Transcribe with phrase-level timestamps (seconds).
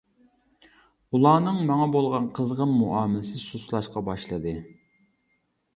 [1.17, 4.57] ئۇلارنىڭ ماڭا بولغان قىزغىن مۇئامىلىسى سۇسلاشقا باشلىدى.